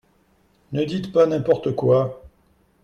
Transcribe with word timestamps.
Ne 0.71 0.83
dites 0.83 1.11
pas 1.11 1.27
n’importe 1.27 1.75
quoi 1.75 2.23